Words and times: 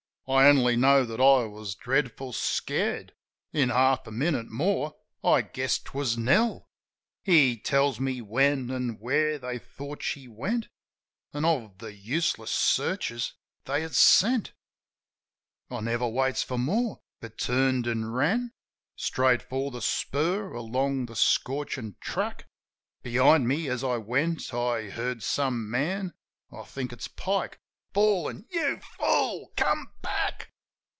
I 0.27 0.45
only 0.47 0.77
know 0.77 1.03
that 1.03 1.19
I 1.19 1.43
was 1.43 1.75
dreadful 1.75 2.31
scared.... 2.31 3.11
In 3.51 3.67
half 3.67 4.07
a 4.07 4.11
minute 4.11 4.49
more, 4.49 4.95
I 5.21 5.41
guessed 5.41 5.83
'twas 5.87 6.17
Nell. 6.17 6.69
He 7.21 7.57
tells 7.57 7.99
me 7.99 8.21
when 8.21 8.71
an' 8.71 8.97
where 8.99 9.37
they 9.37 9.59
thought 9.59 10.01
she 10.01 10.29
went. 10.29 10.69
An' 11.33 11.43
of 11.43 11.79
the 11.79 11.91
tiseless 11.91 12.49
searchers 12.49 13.33
they 13.65 13.81
had 13.81 13.93
sent. 13.93 14.53
I 15.69 15.81
never 15.81 16.07
waits 16.07 16.43
for 16.43 16.57
more; 16.57 17.01
but 17.19 17.37
turned 17.37 17.85
an' 17.85 18.05
ran 18.05 18.53
Straight 18.95 19.41
for 19.41 19.69
the 19.69 19.81
spur, 19.81 20.53
along 20.53 21.07
the 21.07 21.15
scorchin' 21.17 21.97
track. 21.99 22.47
Behind 23.03 23.49
me, 23.49 23.67
as 23.67 23.83
I 23.83 23.97
went, 23.97 24.53
I 24.53 24.91
hear 24.91 25.19
some 25.19 25.69
man— 25.69 26.13
I 26.57 26.63
think 26.63 26.93
it's 26.93 27.09
Pike— 27.09 27.57
bawlin', 27.93 28.45
"You 28.49 28.79
fool! 28.95 29.51
Come 29.57 29.91
back!" 30.01 30.47